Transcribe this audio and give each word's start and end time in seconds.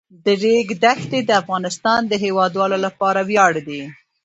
د 0.25 0.27
ریګ 0.43 0.67
دښتې 0.83 1.19
د 1.25 1.31
افغانستان 1.41 2.01
د 2.07 2.13
هیوادوالو 2.23 2.77
لپاره 2.85 3.19
ویاړ 3.29 3.53
دی. 3.67 3.81